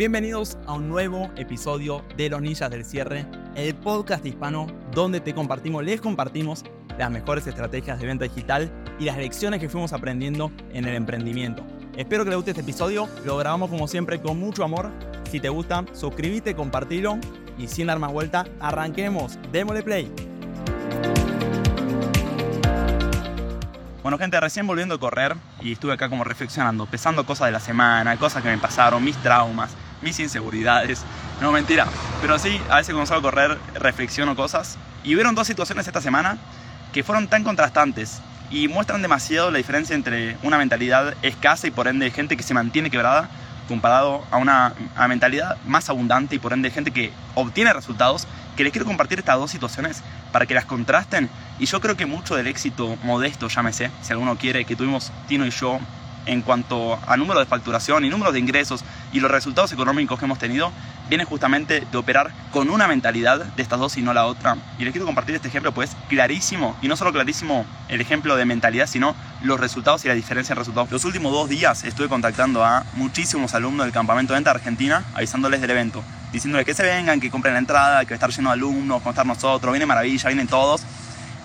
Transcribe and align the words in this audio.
Bienvenidos 0.00 0.56
a 0.66 0.72
un 0.72 0.88
nuevo 0.88 1.30
episodio 1.36 2.02
de 2.16 2.30
Los 2.30 2.40
Ninjas 2.40 2.70
del 2.70 2.86
Cierre, 2.86 3.26
el 3.54 3.74
podcast 3.74 4.24
hispano 4.24 4.66
donde 4.94 5.20
te 5.20 5.34
compartimos, 5.34 5.84
les 5.84 6.00
compartimos 6.00 6.64
las 6.96 7.10
mejores 7.10 7.46
estrategias 7.46 8.00
de 8.00 8.06
venta 8.06 8.24
digital 8.24 8.72
y 8.98 9.04
las 9.04 9.18
lecciones 9.18 9.60
que 9.60 9.68
fuimos 9.68 9.92
aprendiendo 9.92 10.52
en 10.72 10.86
el 10.86 10.94
emprendimiento. 10.94 11.62
Espero 11.98 12.24
que 12.24 12.30
les 12.30 12.36
guste 12.36 12.52
este 12.52 12.62
episodio, 12.62 13.10
lo 13.26 13.36
grabamos 13.36 13.68
como 13.68 13.86
siempre 13.86 14.22
con 14.22 14.40
mucho 14.40 14.64
amor. 14.64 14.90
Si 15.30 15.38
te 15.38 15.50
gusta, 15.50 15.84
suscríbete, 15.92 16.54
compartilo 16.54 17.18
y 17.58 17.68
sin 17.68 17.88
dar 17.88 17.98
más 17.98 18.10
vuelta, 18.10 18.46
arranquemos, 18.58 19.38
démosle 19.52 19.82
play. 19.82 20.10
Bueno, 24.02 24.16
gente, 24.16 24.40
recién 24.40 24.66
volviendo 24.66 24.94
a 24.94 24.98
correr 24.98 25.36
y 25.60 25.72
estuve 25.72 25.92
acá 25.92 26.08
como 26.08 26.24
reflexionando, 26.24 26.86
pesando 26.86 27.26
cosas 27.26 27.48
de 27.48 27.52
la 27.52 27.60
semana, 27.60 28.16
cosas 28.16 28.42
que 28.42 28.48
me 28.48 28.56
pasaron, 28.56 29.04
mis 29.04 29.14
traumas, 29.18 29.76
mis 30.02 30.18
inseguridades. 30.20 31.02
No, 31.40 31.52
mentira. 31.52 31.86
Pero 32.20 32.38
sí, 32.38 32.60
a 32.68 32.76
veces 32.76 32.94
cuando 32.94 33.06
salgo 33.06 33.28
a 33.28 33.30
correr 33.30 33.58
reflexiono 33.74 34.36
cosas. 34.36 34.78
Y 35.04 35.14
hubieron 35.14 35.34
dos 35.34 35.46
situaciones 35.46 35.86
esta 35.86 36.00
semana 36.00 36.38
que 36.92 37.02
fueron 37.02 37.28
tan 37.28 37.44
contrastantes 37.44 38.20
y 38.50 38.68
muestran 38.68 39.02
demasiado 39.02 39.50
la 39.50 39.58
diferencia 39.58 39.94
entre 39.94 40.36
una 40.42 40.58
mentalidad 40.58 41.14
escasa 41.22 41.66
y 41.66 41.70
por 41.70 41.88
ende 41.88 42.10
gente 42.10 42.36
que 42.36 42.42
se 42.42 42.52
mantiene 42.52 42.90
quebrada 42.90 43.28
comparado 43.68 44.24
a 44.32 44.36
una 44.38 44.74
mentalidad 45.08 45.56
más 45.64 45.88
abundante 45.88 46.34
y 46.34 46.38
por 46.40 46.52
ende 46.52 46.70
gente 46.70 46.90
que 46.90 47.12
obtiene 47.36 47.72
resultados, 47.72 48.26
que 48.56 48.64
les 48.64 48.72
quiero 48.72 48.84
compartir 48.84 49.20
estas 49.20 49.36
dos 49.36 49.52
situaciones 49.52 50.02
para 50.32 50.44
que 50.44 50.54
las 50.54 50.64
contrasten. 50.64 51.30
Y 51.60 51.66
yo 51.66 51.80
creo 51.80 51.96
que 51.96 52.04
mucho 52.04 52.34
del 52.34 52.48
éxito 52.48 52.98
modesto, 53.04 53.46
llámese, 53.46 53.92
si 54.02 54.12
alguno 54.12 54.36
quiere, 54.36 54.64
que 54.64 54.74
tuvimos 54.74 55.12
Tino 55.28 55.46
y 55.46 55.50
yo 55.50 55.78
en 56.26 56.42
cuanto 56.42 56.98
a 57.06 57.16
número 57.16 57.38
de 57.38 57.46
facturación 57.46 58.04
y 58.04 58.10
número 58.10 58.32
de 58.32 58.40
ingresos 58.40 58.84
y 59.12 59.20
los 59.20 59.30
resultados 59.30 59.72
económicos 59.72 60.18
que 60.18 60.24
hemos 60.24 60.38
tenido, 60.38 60.72
viene 61.08 61.24
justamente 61.24 61.84
de 61.90 61.98
operar 61.98 62.30
con 62.52 62.70
una 62.70 62.86
mentalidad 62.86 63.44
de 63.44 63.62
estas 63.62 63.80
dos 63.80 63.96
y 63.96 64.02
no 64.02 64.14
la 64.14 64.26
otra. 64.26 64.56
Y 64.78 64.84
les 64.84 64.92
quiero 64.92 65.06
compartir 65.06 65.34
este 65.34 65.48
ejemplo, 65.48 65.72
pues 65.72 65.96
clarísimo, 66.08 66.76
y 66.80 66.88
no 66.88 66.96
solo 66.96 67.12
clarísimo 67.12 67.66
el 67.88 68.00
ejemplo 68.00 68.36
de 68.36 68.44
mentalidad, 68.44 68.86
sino 68.86 69.16
los 69.42 69.58
resultados 69.58 70.04
y 70.04 70.08
la 70.08 70.14
diferencia 70.14 70.52
en 70.52 70.58
resultados. 70.58 70.90
Los 70.90 71.04
últimos 71.04 71.32
dos 71.32 71.48
días 71.48 71.82
estuve 71.84 72.08
contactando 72.08 72.64
a 72.64 72.84
muchísimos 72.94 73.54
alumnos 73.54 73.86
del 73.86 73.92
campamento 73.92 74.32
de 74.32 74.38
venta 74.38 74.52
Argentina, 74.52 75.04
avisándoles 75.14 75.60
del 75.60 75.70
evento, 75.70 76.04
diciéndoles 76.32 76.64
que 76.64 76.74
se 76.74 76.84
vengan, 76.84 77.18
que 77.20 77.28
compren 77.28 77.54
la 77.54 77.60
entrada, 77.60 78.04
que 78.04 78.10
va 78.10 78.14
a 78.14 78.14
estar 78.14 78.30
lleno 78.30 78.50
de 78.50 78.54
alumnos, 78.54 79.02
con 79.02 79.10
estar 79.10 79.26
nosotros, 79.26 79.72
viene 79.72 79.86
maravilla, 79.86 80.28
vienen 80.28 80.46
todos. 80.46 80.82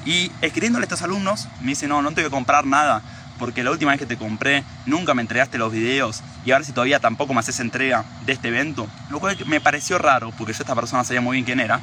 Y 0.05 0.31
escribiéndole 0.41 0.83
a 0.83 0.85
estos 0.85 1.01
alumnos, 1.01 1.47
me 1.61 1.69
dice, 1.69 1.87
no, 1.87 2.03
no 2.03 2.11
tengo 2.11 2.27
que 2.27 2.31
comprar 2.35 2.67
nada 2.67 3.01
porque 3.39 3.63
la 3.63 3.71
última 3.71 3.91
vez 3.91 3.99
que 3.99 4.05
te 4.05 4.17
compré 4.17 4.63
nunca 4.85 5.13
me 5.13 5.21
entregaste 5.21 5.57
los 5.57 5.71
videos 5.71 6.21
y 6.45 6.51
ahora 6.51 6.63
si 6.63 6.71
todavía 6.71 6.99
tampoco 6.99 7.33
me 7.33 7.39
haces 7.39 7.59
entrega 7.59 8.05
de 8.25 8.33
este 8.33 8.49
evento, 8.49 8.87
lo 9.09 9.19
cual 9.19 9.37
me 9.45 9.61
pareció 9.61 9.97
raro 9.97 10.31
porque 10.37 10.53
yo 10.53 10.59
esta 10.61 10.75
persona 10.75 11.03
sabía 11.03 11.21
muy 11.21 11.35
bien 11.35 11.45
quién 11.45 11.59
era. 11.59 11.79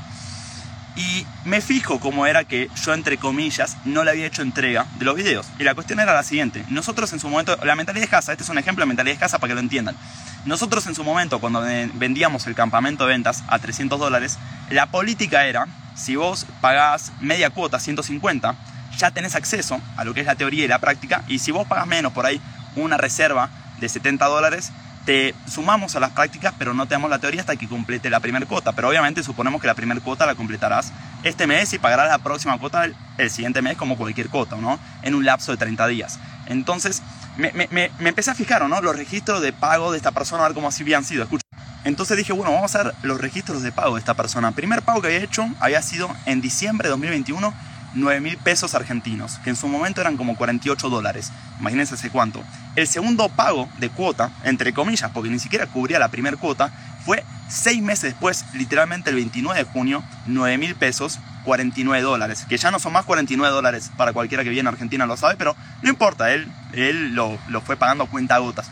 Y 0.94 1.26
me 1.46 1.62
fijo 1.62 2.00
cómo 2.00 2.26
era 2.26 2.44
que 2.44 2.68
yo, 2.84 2.92
entre 2.92 3.16
comillas, 3.16 3.78
no 3.86 4.04
le 4.04 4.10
había 4.10 4.26
hecho 4.26 4.42
entrega 4.42 4.86
de 4.98 5.06
los 5.06 5.16
videos. 5.16 5.46
Y 5.58 5.64
la 5.64 5.74
cuestión 5.74 6.00
era 6.00 6.12
la 6.12 6.22
siguiente. 6.22 6.66
Nosotros 6.68 7.10
en 7.14 7.18
su 7.18 7.30
momento, 7.30 7.56
la 7.64 7.74
mentalidad 7.74 8.10
casa, 8.10 8.32
este 8.32 8.44
es 8.44 8.50
un 8.50 8.58
ejemplo 8.58 8.82
de 8.82 8.88
mentalidad 8.88 9.18
casa 9.18 9.38
para 9.38 9.52
que 9.52 9.54
lo 9.54 9.60
entiendan. 9.60 9.96
Nosotros 10.44 10.86
en 10.86 10.94
su 10.94 11.02
momento, 11.02 11.38
cuando 11.38 11.62
vendíamos 11.94 12.46
el 12.46 12.54
campamento 12.54 13.06
de 13.06 13.14
ventas 13.14 13.42
a 13.48 13.58
300 13.58 13.98
dólares, 13.98 14.38
la 14.68 14.86
política 14.86 15.46
era, 15.46 15.66
si 15.94 16.16
vos 16.16 16.46
pagás 16.60 17.12
media 17.20 17.48
cuota, 17.48 17.78
150, 17.78 18.54
ya 19.02 19.10
tenés 19.10 19.34
acceso 19.34 19.80
a 19.96 20.04
lo 20.04 20.14
que 20.14 20.20
es 20.20 20.26
la 20.26 20.36
teoría 20.36 20.64
y 20.64 20.68
la 20.68 20.78
práctica. 20.78 21.24
Y 21.26 21.40
si 21.40 21.50
vos 21.50 21.66
pagas 21.66 21.88
menos 21.88 22.12
por 22.12 22.24
ahí 22.24 22.40
una 22.76 22.96
reserva 22.96 23.50
de 23.80 23.88
70 23.88 24.24
dólares, 24.26 24.70
te 25.04 25.34
sumamos 25.52 25.96
a 25.96 26.00
las 26.00 26.10
prácticas, 26.10 26.54
pero 26.56 26.72
no 26.72 26.86
te 26.86 26.94
damos 26.94 27.10
la 27.10 27.18
teoría 27.18 27.40
hasta 27.40 27.56
que 27.56 27.68
complete 27.68 28.08
la 28.10 28.20
primera 28.20 28.46
cuota. 28.46 28.70
Pero 28.72 28.88
obviamente 28.88 29.24
suponemos 29.24 29.60
que 29.60 29.66
la 29.66 29.74
primera 29.74 30.00
cuota 30.00 30.24
la 30.24 30.36
completarás 30.36 30.92
este 31.24 31.48
mes 31.48 31.72
y 31.72 31.80
pagarás 31.80 32.08
la 32.08 32.18
próxima 32.18 32.56
cuota 32.58 32.84
el, 33.18 33.30
siguiente 33.30 33.60
mes 33.60 33.76
como 33.76 33.96
cualquier 33.96 34.28
cuota, 34.28 34.54
¿no? 34.54 34.78
En 35.02 35.16
un 35.16 35.24
lapso 35.24 35.50
de 35.50 35.58
30 35.58 35.84
días. 35.88 36.20
Entonces, 36.46 37.02
me, 37.36 37.52
me, 37.52 37.90
empecé 37.98 38.30
a 38.30 38.36
fijar, 38.36 38.68
¿no? 38.68 38.80
Los 38.80 38.96
registros 38.96 39.42
de 39.42 39.52
pago 39.52 39.90
de 39.90 39.96
esta 39.96 40.12
persona, 40.12 40.44
a 40.44 40.46
ver 40.46 40.54
cómo 40.54 40.68
así 40.68 40.84
habían 40.84 41.04
sido. 41.04 41.24
Escucha. 41.24 41.42
Entonces 41.84 42.16
dije, 42.16 42.32
bueno, 42.32 42.52
vamos 42.52 42.72
a 42.76 42.84
ver 42.84 42.94
los 43.02 43.20
registros 43.20 43.62
de 43.62 43.72
pago 43.72 43.96
de 43.96 43.98
esta 43.98 44.14
persona. 44.14 44.48
El 44.48 44.54
primer 44.54 44.82
pago 44.82 45.00
que 45.02 45.08
había 45.08 45.18
hecho 45.18 45.48
había 45.58 45.82
sido 45.82 46.08
en 46.26 46.40
diciembre 46.40 46.86
de 46.86 46.90
2021 46.90 47.52
9 47.94 48.20
mil 48.20 48.36
pesos 48.38 48.74
argentinos, 48.74 49.38
que 49.44 49.50
en 49.50 49.56
su 49.56 49.68
momento 49.68 50.00
eran 50.00 50.16
como 50.16 50.36
48 50.36 50.88
dólares. 50.88 51.32
Imagínense 51.60 51.94
hace 51.94 52.10
cuánto. 52.10 52.42
El 52.76 52.86
segundo 52.86 53.28
pago 53.28 53.68
de 53.78 53.90
cuota, 53.90 54.30
entre 54.44 54.72
comillas, 54.72 55.10
porque 55.10 55.30
ni 55.30 55.38
siquiera 55.38 55.66
cubría 55.66 55.98
la 55.98 56.08
primera 56.08 56.36
cuota, 56.36 56.72
fue 57.04 57.24
seis 57.48 57.82
meses 57.82 58.12
después, 58.12 58.44
literalmente 58.54 59.10
el 59.10 59.16
29 59.16 59.58
de 59.58 59.70
junio, 59.70 60.02
9 60.26 60.58
mil 60.58 60.74
pesos, 60.74 61.18
49 61.44 62.02
dólares. 62.02 62.46
Que 62.48 62.56
ya 62.56 62.70
no 62.70 62.78
son 62.78 62.92
más 62.92 63.04
49 63.04 63.52
dólares 63.52 63.90
para 63.96 64.12
cualquiera 64.12 64.44
que 64.44 64.50
viene 64.50 64.68
a 64.68 64.72
Argentina, 64.72 65.06
lo 65.06 65.16
sabe, 65.16 65.36
pero 65.36 65.56
no 65.82 65.90
importa, 65.90 66.32
él, 66.32 66.50
él 66.72 67.14
lo, 67.14 67.38
lo 67.48 67.60
fue 67.60 67.76
pagando 67.76 68.04
a 68.04 68.08
cuenta 68.08 68.38
gotas. 68.38 68.70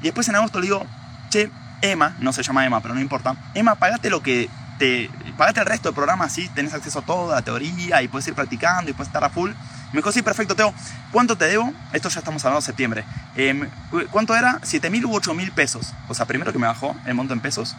Y 0.00 0.04
después 0.04 0.28
en 0.28 0.36
agosto 0.36 0.60
le 0.60 0.66
digo, 0.66 0.86
che, 1.30 1.50
Emma, 1.82 2.16
no 2.20 2.32
se 2.32 2.42
llama 2.42 2.64
Emma, 2.64 2.80
pero 2.80 2.94
no 2.94 3.00
importa, 3.00 3.36
Emma, 3.54 3.74
pagate 3.74 4.08
lo 4.08 4.22
que 4.22 4.48
te 4.78 5.10
pagaste 5.36 5.60
el 5.60 5.66
resto 5.66 5.88
del 5.88 5.94
programa 5.94 6.24
así, 6.24 6.48
tenés 6.48 6.74
acceso 6.74 7.00
a 7.00 7.02
toda 7.02 7.34
la 7.36 7.42
teoría 7.42 8.02
y 8.02 8.08
puedes 8.08 8.26
ir 8.28 8.34
practicando 8.34 8.90
y 8.90 8.94
puedes 8.94 9.08
estar 9.08 9.24
a 9.24 9.30
full. 9.30 9.50
Me 9.92 9.98
dijo, 9.98 10.10
sí, 10.10 10.22
perfecto, 10.22 10.56
Teo. 10.56 10.72
¿Cuánto 11.10 11.36
te 11.36 11.44
debo? 11.46 11.72
Esto 11.92 12.08
ya 12.08 12.20
estamos 12.20 12.42
hablando 12.44 12.60
de 12.60 12.66
septiembre. 12.66 13.04
Em, 13.36 13.68
¿Cuánto 14.10 14.34
era? 14.34 14.58
¿7 14.62 14.90
mil 14.90 15.04
u 15.04 15.14
8 15.14 15.34
mil 15.34 15.52
pesos? 15.52 15.92
O 16.08 16.14
sea, 16.14 16.24
primero 16.24 16.52
que 16.52 16.58
me 16.58 16.66
bajó 16.66 16.96
el 17.04 17.14
monto 17.14 17.34
en 17.34 17.40
pesos. 17.40 17.76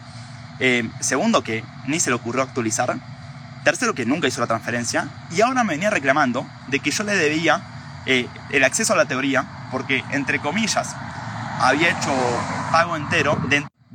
Em, 0.60 0.92
segundo, 1.00 1.42
que 1.42 1.64
ni 1.88 1.98
se 1.98 2.10
le 2.10 2.16
ocurrió 2.16 2.42
actualizar. 2.42 2.96
Tercero, 3.64 3.94
que 3.94 4.06
nunca 4.06 4.28
hizo 4.28 4.40
la 4.40 4.46
transferencia. 4.46 5.08
Y 5.32 5.40
ahora 5.40 5.64
me 5.64 5.74
venía 5.74 5.90
reclamando 5.90 6.46
de 6.68 6.78
que 6.78 6.92
yo 6.92 7.02
le 7.02 7.16
debía 7.16 7.60
eh, 8.06 8.28
el 8.50 8.62
acceso 8.62 8.92
a 8.92 8.96
la 8.96 9.06
teoría 9.06 9.44
porque, 9.72 10.04
entre 10.10 10.38
comillas, 10.38 10.94
había 11.60 11.90
hecho 11.90 12.12
pago 12.70 12.96
entero 12.96 13.40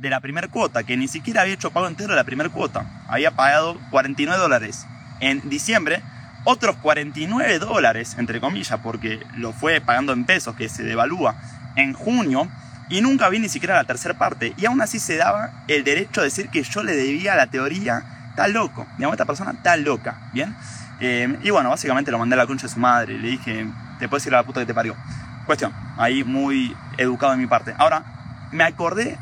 de 0.00 0.08
la 0.08 0.20
primera 0.20 0.48
cuota, 0.48 0.82
que 0.82 0.96
ni 0.96 1.08
siquiera 1.08 1.42
había 1.42 1.54
hecho 1.54 1.70
pago 1.70 1.86
entero 1.86 2.10
de 2.10 2.16
la 2.16 2.24
primera 2.24 2.48
cuota. 2.48 2.86
Había 3.08 3.32
pagado 3.32 3.78
49 3.90 4.40
dólares. 4.40 4.86
En 5.20 5.48
diciembre, 5.50 6.02
otros 6.44 6.76
49 6.76 7.58
dólares, 7.58 8.16
entre 8.18 8.40
comillas, 8.40 8.80
porque 8.82 9.20
lo 9.36 9.52
fue 9.52 9.80
pagando 9.82 10.14
en 10.14 10.24
pesos, 10.24 10.56
que 10.56 10.70
se 10.70 10.82
devalúa 10.84 11.36
en 11.76 11.92
junio, 11.92 12.48
y 12.88 13.02
nunca 13.02 13.28
vi 13.28 13.38
ni 13.38 13.50
siquiera 13.50 13.74
la 13.74 13.84
tercera 13.84 14.14
parte. 14.14 14.54
Y 14.56 14.64
aún 14.64 14.80
así 14.80 14.98
se 14.98 15.16
daba 15.16 15.64
el 15.68 15.84
derecho 15.84 16.22
a 16.22 16.24
decir 16.24 16.48
que 16.48 16.62
yo 16.62 16.82
le 16.82 16.96
debía 16.96 17.36
la 17.36 17.48
teoría. 17.48 18.02
Está 18.30 18.48
loco, 18.48 18.86
digamos, 18.96 19.14
esta 19.14 19.26
persona 19.26 19.50
está 19.50 19.76
loca, 19.76 20.30
¿bien? 20.32 20.56
Eh, 21.00 21.38
y 21.42 21.50
bueno, 21.50 21.68
básicamente 21.68 22.10
lo 22.10 22.18
mandé 22.18 22.34
a 22.34 22.38
la 22.38 22.46
concha 22.46 22.66
de 22.68 22.72
su 22.72 22.80
madre. 22.80 23.18
Le 23.18 23.28
dije, 23.28 23.66
te 23.98 24.08
puedes 24.08 24.24
ir 24.26 24.34
a 24.34 24.38
la 24.38 24.44
puta 24.44 24.60
que 24.60 24.66
te 24.66 24.74
parió. 24.74 24.96
Cuestión, 25.44 25.74
ahí 25.98 26.24
muy 26.24 26.74
educado 26.96 27.32
de 27.32 27.38
mi 27.38 27.46
parte. 27.46 27.74
Ahora, 27.76 28.48
me 28.50 28.64
acordé 28.64 29.18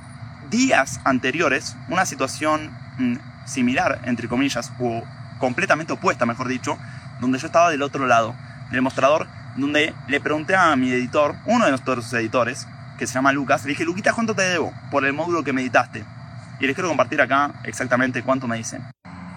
días 0.51 1.01
anteriores 1.05 1.77
una 1.89 2.07
situación 2.07 2.71
mm, 2.99 3.17
similar, 3.47 4.01
entre 4.05 4.29
comillas, 4.29 4.73
o 4.79 5.03
completamente 5.39 5.93
opuesta, 5.93 6.27
mejor 6.27 6.49
dicho, 6.49 6.79
donde 7.21 7.39
yo 7.39 7.47
estaba 7.47 7.71
del 7.71 7.83
otro 7.83 8.07
lado 8.07 8.35
del 8.71 8.83
mostrador, 8.83 9.27
donde 9.57 9.95
le 10.07 10.21
pregunté 10.21 10.55
a 10.57 10.75
mi 10.77 10.91
editor, 10.91 11.37
uno 11.47 11.65
de 11.65 11.71
nuestros 11.71 12.13
editores, 12.13 12.67
que 12.99 13.07
se 13.07 13.15
llama 13.15 13.33
Lucas, 13.33 13.65
le 13.65 13.71
dije, 13.71 13.85
Luquita, 13.85 14.13
¿cuánto 14.13 14.35
te 14.35 14.43
debo 14.43 14.73
por 14.91 15.05
el 15.05 15.13
módulo 15.13 15.45
que 15.45 15.53
meditaste? 15.53 16.05
Y 16.61 16.67
les 16.67 16.75
quiero 16.75 16.89
compartir 16.89 17.21
acá 17.21 17.53
exactamente 17.65 18.23
cuánto 18.23 18.49
me 18.49 18.57
dicen. 18.57 18.83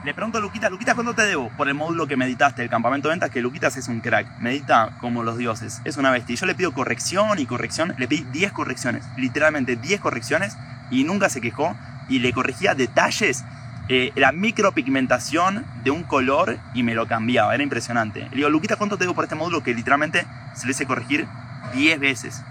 Le 0.04 0.16
pregunto 0.16 0.40
a 0.40 0.42
Luquita, 0.42 0.68
Luquita, 0.68 0.96
¿cuánto 0.96 1.14
te 1.14 1.22
debo 1.22 1.50
por 1.56 1.68
el 1.68 1.76
módulo 1.76 2.08
que 2.08 2.18
meditaste, 2.18 2.64
el 2.64 2.70
campamento 2.72 3.08
de 3.08 3.14
ventas? 3.14 3.30
Que 3.30 3.40
Luquitas 3.40 3.78
es 3.78 3.88
un 3.88 4.00
crack, 4.00 4.40
medita 4.40 4.98
como 5.00 5.22
los 5.22 5.38
dioses, 5.38 5.80
es 5.86 5.98
una 5.98 6.10
bestia. 6.10 6.34
Y 6.34 6.38
yo 6.38 6.48
le 6.48 6.56
pido 6.56 6.74
corrección 6.74 7.38
y 7.38 7.46
corrección, 7.46 7.94
le 8.00 8.08
pedí 8.08 8.26
10 8.32 8.52
correcciones, 8.52 9.06
literalmente 9.16 9.76
10 9.76 10.02
correcciones, 10.02 10.58
y 10.92 11.04
nunca 11.04 11.30
se 11.30 11.42
quejó 11.42 11.76
y 12.10 12.20
le 12.20 12.34
corregía 12.34 12.76
detalles, 12.76 13.44
eh, 13.88 14.12
la 14.16 14.32
micropigmentación 14.32 15.66
de 15.84 15.92
un 15.92 16.04
color 16.04 16.60
y 16.74 16.84
me 16.84 16.94
lo 16.94 17.08
cambiaba, 17.08 17.56
era 17.56 17.64
impresionante. 17.64 18.28
Le 18.30 18.38
digo, 18.38 18.50
Luquita, 18.50 18.76
¿cuánto 18.76 18.98
te 18.98 19.06
debo 19.06 19.16
por 19.16 19.24
este 19.24 19.36
módulo 19.36 19.64
que 19.64 19.74
literalmente 19.74 20.26
se 20.54 20.66
le 20.66 20.72
hice 20.72 20.86
corregir 20.86 21.28
10 21.74 22.00
veces? 22.00 22.44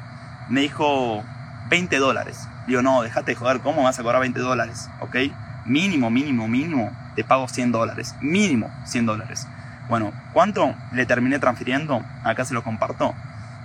Me 0.48 0.62
dijo 0.62 1.22
20 1.68 1.98
dólares. 1.98 2.48
Digo, 2.66 2.82
no, 2.82 3.02
déjate 3.02 3.32
de 3.32 3.36
joder, 3.36 3.60
¿cómo 3.60 3.84
vas 3.84 3.98
a 3.98 4.02
cobrar 4.02 4.20
20 4.20 4.40
dólares? 4.40 4.88
¿Ok? 5.00 5.16
Mínimo, 5.66 6.10
mínimo, 6.10 6.48
mínimo, 6.48 6.90
te 7.14 7.22
pago 7.22 7.46
100 7.48 7.72
dólares. 7.72 8.14
Mínimo 8.20 8.70
100 8.84 9.06
dólares. 9.06 9.46
Bueno, 9.88 10.12
¿cuánto 10.32 10.74
le 10.92 11.06
terminé 11.06 11.38
transfiriendo? 11.38 12.04
Acá 12.24 12.44
se 12.44 12.54
lo 12.54 12.62
comparto. 12.62 13.14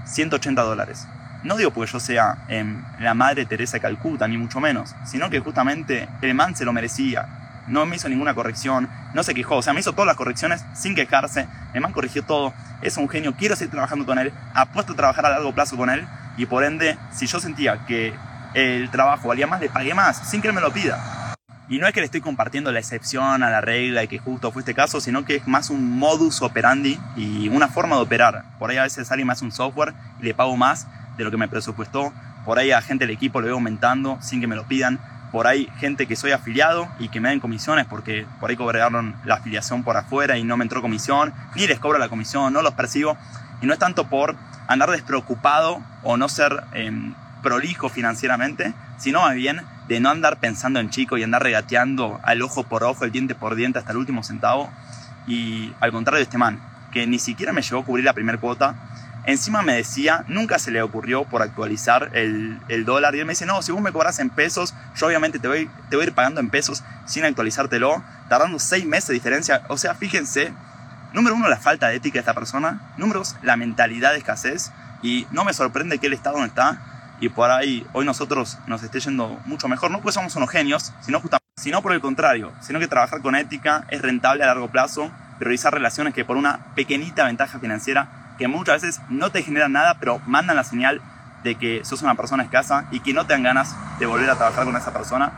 180 0.05 0.61
dólares. 0.61 1.07
No 1.43 1.57
digo 1.57 1.71
porque 1.71 1.91
yo 1.91 1.99
sea 1.99 2.45
em, 2.47 2.83
la 2.99 3.13
madre 3.13 3.45
Teresa 3.45 3.77
de 3.77 3.81
Calcuta, 3.81 4.27
ni 4.27 4.37
mucho 4.37 4.59
menos, 4.59 4.95
sino 5.05 5.29
que 5.29 5.39
justamente 5.39 6.07
el 6.21 6.33
man 6.33 6.55
se 6.55 6.65
lo 6.65 6.73
merecía. 6.73 7.63
No 7.67 7.85
me 7.85 7.95
hizo 7.95 8.09
ninguna 8.09 8.33
corrección, 8.33 8.89
no 9.13 9.23
se 9.23 9.33
quejó, 9.33 9.57
o 9.57 9.61
sea, 9.61 9.73
me 9.73 9.79
hizo 9.79 9.93
todas 9.93 10.07
las 10.07 10.15
correcciones 10.15 10.63
sin 10.73 10.95
quejarse. 10.95 11.47
El 11.73 11.81
man 11.81 11.91
corrigió 11.91 12.23
todo, 12.23 12.53
es 12.81 12.97
un 12.97 13.09
genio, 13.09 13.35
quiero 13.35 13.55
seguir 13.55 13.71
trabajando 13.71 14.05
con 14.05 14.19
él, 14.19 14.31
apuesto 14.53 14.93
a 14.93 14.95
trabajar 14.95 15.25
a 15.25 15.29
largo 15.29 15.53
plazo 15.53 15.77
con 15.77 15.89
él 15.89 16.07
y 16.37 16.45
por 16.45 16.63
ende, 16.63 16.97
si 17.11 17.27
yo 17.27 17.39
sentía 17.39 17.85
que 17.85 18.13
el 18.53 18.89
trabajo 18.89 19.27
valía 19.27 19.47
más, 19.47 19.61
le 19.61 19.69
pagué 19.69 19.93
más, 19.93 20.29
sin 20.29 20.41
que 20.41 20.49
él 20.49 20.53
me 20.53 20.61
lo 20.61 20.71
pida. 20.71 21.35
Y 21.67 21.79
no 21.79 21.87
es 21.87 21.93
que 21.93 21.99
le 21.99 22.05
estoy 22.05 22.21
compartiendo 22.21 22.71
la 22.71 22.79
excepción 22.79 23.41
a 23.41 23.49
la 23.49 23.59
regla 23.59 24.03
y 24.03 24.07
que 24.07 24.19
justo 24.19 24.51
fue 24.51 24.61
este 24.61 24.75
caso, 24.75 25.01
sino 25.01 25.25
que 25.25 25.37
es 25.37 25.47
más 25.47 25.71
un 25.71 25.97
modus 25.97 26.43
operandi 26.43 26.99
y 27.15 27.47
una 27.49 27.67
forma 27.67 27.95
de 27.95 28.03
operar. 28.03 28.43
Por 28.59 28.69
ahí 28.69 28.77
a 28.77 28.83
veces 28.83 29.09
alguien 29.11 29.27
me 29.27 29.33
hace 29.33 29.45
un 29.45 29.51
software 29.51 29.93
y 30.19 30.23
le 30.23 30.35
pago 30.35 30.55
más 30.57 30.85
de 31.17 31.23
lo 31.23 31.31
que 31.31 31.37
me 31.37 31.47
presupuestó. 31.47 32.13
Por 32.45 32.59
ahí 32.59 32.71
a 32.71 32.81
gente 32.81 33.05
del 33.05 33.15
equipo 33.15 33.41
le 33.41 33.47
veo 33.47 33.55
aumentando 33.55 34.17
sin 34.21 34.41
que 34.41 34.47
me 34.47 34.55
lo 34.55 34.65
pidan. 34.65 34.99
Por 35.31 35.47
ahí 35.47 35.67
gente 35.77 36.07
que 36.07 36.15
soy 36.15 36.31
afiliado 36.31 36.87
y 36.99 37.09
que 37.09 37.19
me 37.19 37.29
den 37.29 37.39
comisiones 37.39 37.85
porque 37.85 38.25
por 38.39 38.49
ahí 38.49 38.55
cobraron 38.55 39.15
la 39.25 39.35
afiliación 39.35 39.83
por 39.83 39.97
afuera 39.97 40.37
y 40.37 40.43
no 40.43 40.55
me 40.55 40.63
entró 40.63 40.81
comisión, 40.81 41.33
ni 41.55 41.67
les 41.67 41.79
cobro 41.79 41.97
la 41.97 42.09
comisión, 42.09 42.53
no 42.53 42.61
los 42.61 42.73
percibo. 42.73 43.17
Y 43.61 43.65
no 43.65 43.73
es 43.73 43.79
tanto 43.79 44.07
por 44.07 44.35
andar 44.67 44.91
despreocupado 44.91 45.81
o 46.03 46.17
no 46.17 46.29
ser 46.29 46.63
em, 46.73 47.13
prolijo 47.41 47.89
financieramente, 47.89 48.73
sino 48.97 49.21
más 49.21 49.35
bien 49.35 49.61
de 49.87 49.99
no 49.99 50.09
andar 50.09 50.39
pensando 50.39 50.79
en 50.79 50.89
chico 50.89 51.17
y 51.17 51.23
andar 51.23 51.43
regateando 51.43 52.19
al 52.23 52.41
ojo 52.41 52.63
por 52.63 52.83
ojo, 52.83 53.05
el 53.05 53.11
diente 53.11 53.35
por 53.35 53.55
diente 53.55 53.79
hasta 53.79 53.91
el 53.91 53.97
último 53.97 54.23
centavo. 54.23 54.71
Y 55.27 55.73
al 55.79 55.91
contrario 55.91 56.17
de 56.17 56.23
este 56.23 56.37
man, 56.37 56.59
que 56.91 57.05
ni 57.07 57.19
siquiera 57.19 57.53
me 57.53 57.61
llegó 57.61 57.81
a 57.81 57.85
cubrir 57.85 58.05
la 58.05 58.13
primera 58.13 58.37
cuota, 58.39 58.75
encima 59.25 59.61
me 59.61 59.73
decía, 59.73 60.25
nunca 60.27 60.59
se 60.59 60.71
le 60.71 60.81
ocurrió 60.81 61.23
por 61.25 61.41
actualizar 61.41 62.11
el, 62.13 62.59
el, 62.67 62.85
dólar. 62.85 63.15
Y 63.15 63.19
él 63.19 63.25
me 63.25 63.33
dice, 63.33 63.45
no, 63.45 63.61
si 63.61 63.71
vos 63.71 63.81
me 63.81 63.91
cobras 63.91 64.19
en 64.19 64.29
pesos, 64.29 64.73
yo 64.95 65.07
obviamente 65.07 65.39
te 65.39 65.47
voy, 65.47 65.69
te 65.89 65.95
voy 65.95 66.05
a 66.05 66.07
ir 66.07 66.13
pagando 66.13 66.39
en 66.39 66.49
pesos 66.49 66.83
sin 67.05 67.25
actualizártelo, 67.25 68.03
tardando 68.29 68.59
seis 68.59 68.85
meses 68.85 69.09
de 69.09 69.13
diferencia. 69.15 69.63
O 69.69 69.77
sea, 69.77 69.95
fíjense 69.95 70.53
Número 71.15 71.33
uno, 71.33 71.47
la 71.47 71.55
falta 71.55 71.87
de 71.87 71.95
ética 71.95 72.15
de 72.15 72.19
esta 72.19 72.33
persona. 72.33 72.81
Número 72.97 73.19
dos, 73.19 73.37
la 73.41 73.55
mentalidad 73.55 74.11
de 74.11 74.17
escasez. 74.17 74.73
Y 75.01 75.25
no 75.31 75.45
me 75.45 75.53
sorprende 75.53 75.97
que 75.97 76.07
él 76.07 76.13
está 76.13 76.31
donde 76.31 76.47
está 76.47 76.81
y 77.21 77.29
por 77.29 77.49
ahí 77.51 77.87
hoy 77.93 78.05
nosotros 78.05 78.57
nos 78.67 78.83
esté 78.83 78.99
yendo 78.99 79.39
mucho 79.45 79.69
mejor. 79.69 79.91
No 79.91 80.01
porque 80.01 80.11
somos 80.11 80.35
unos 80.35 80.49
genios, 80.49 80.91
sino, 80.99 81.21
justamente, 81.21 81.47
sino 81.55 81.81
por 81.81 81.93
el 81.93 82.01
contrario. 82.01 82.51
Sino 82.59 82.81
que 82.81 82.89
trabajar 82.89 83.21
con 83.21 83.33
ética 83.35 83.85
es 83.91 84.01
rentable 84.01 84.43
a 84.43 84.47
largo 84.47 84.67
plazo. 84.67 85.09
Priorizar 85.39 85.73
relaciones 85.73 86.13
que 86.13 86.25
por 86.25 86.35
una 86.35 86.75
pequeñita 86.75 87.23
ventaja 87.23 87.59
financiera 87.59 88.24
que 88.37 88.47
muchas 88.47 88.81
veces 88.81 89.01
no 89.09 89.29
te 89.29 89.43
generan 89.43 89.71
nada, 89.71 89.95
pero 89.99 90.19
mandan 90.25 90.55
la 90.55 90.63
señal 90.63 91.01
de 91.43 91.55
que 91.55 91.85
sos 91.85 92.01
una 92.01 92.15
persona 92.15 92.43
escasa 92.43 92.85
y 92.91 92.99
que 92.99 93.13
no 93.13 93.25
te 93.25 93.33
dan 93.33 93.43
ganas 93.43 93.75
de 93.99 94.05
volver 94.05 94.29
a 94.29 94.35
trabajar 94.35 94.65
con 94.65 94.75
esa 94.75 94.91
persona. 94.91 95.31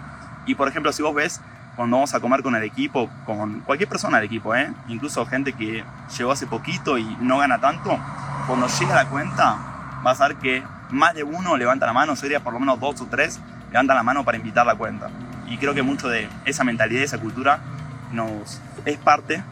Y 0.46 0.56
por 0.56 0.68
ejemplo, 0.68 0.92
si 0.94 1.04
vos 1.04 1.14
ves 1.14 1.42
cuando 1.76 1.98
vamos 1.98 2.14
a 2.16 2.20
comer 2.20 2.42
con 2.42 2.56
el 2.56 2.64
equipo, 2.64 3.10
con 3.26 3.60
cualquier 3.60 3.88
persona 3.88 4.18
del 4.18 4.26
equipo, 4.26 4.56
¿eh? 4.56 4.74
incluso 4.88 5.26
gente 5.26 5.54
que 5.54 5.84
llegó 6.18 6.32
hace 6.32 6.48
poquito 6.48 6.98
y 6.98 7.04
no 7.20 7.38
gana 7.38 7.60
tanto, 7.60 8.00
cuando 8.48 8.68
llega 8.68 8.96
la 8.96 9.06
cuenta 9.06 9.58
vas 10.02 10.22
a 10.22 10.30
ver 10.30 10.38
que 10.38 10.64
más 10.90 11.14
de 11.14 11.24
uno 11.24 11.58
levanta 11.58 11.86
la 11.86 11.94
mano, 11.94 12.16
sería 12.16 12.40
por 12.40 12.54
lo 12.54 12.60
menos 12.60 12.80
dos 12.80 13.02
o 13.02 13.06
tres, 13.06 13.40
levantan 13.72 13.96
la 13.96 14.04
mano 14.04 14.24
para 14.24 14.38
invitar 14.38 14.66
la 14.66 14.76
cuenta. 14.76 15.10
Y 15.48 15.58
creo 15.58 15.74
que 15.74 15.84
mucho 15.84 16.08
de 16.08 16.30
esa 16.46 16.64
mentalidad, 16.64 17.04
esa 17.04 17.20
cultura, 17.20 17.60
nos 18.12 18.62
es 18.86 18.98
parte, 18.98 19.44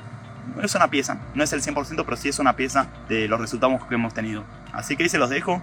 es 0.61 0.75
una 0.75 0.89
pieza, 0.89 1.17
no 1.33 1.43
es 1.43 1.53
el 1.53 1.61
100%, 1.61 2.03
pero 2.03 2.17
sí 2.17 2.29
es 2.29 2.39
una 2.39 2.55
pieza 2.55 2.87
de 3.07 3.27
los 3.27 3.39
resultados 3.39 3.83
que 3.85 3.95
hemos 3.95 4.13
tenido. 4.13 4.43
Así 4.73 4.95
que 4.95 5.03
ahí 5.03 5.09
se 5.09 5.17
los 5.17 5.29
dejo 5.29 5.61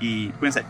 y 0.00 0.28
cuídense. 0.30 0.64